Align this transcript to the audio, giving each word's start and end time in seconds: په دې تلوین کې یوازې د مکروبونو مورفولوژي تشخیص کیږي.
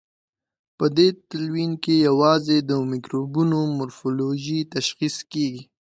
په 0.77 0.85
دې 0.97 1.07
تلوین 1.29 1.71
کې 1.83 1.93
یوازې 2.07 2.57
د 2.69 2.71
مکروبونو 2.89 3.57
مورفولوژي 3.77 4.59
تشخیص 4.75 5.15
کیږي. 5.31 5.63